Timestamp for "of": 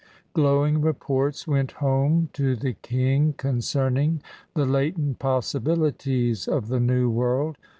6.47-6.69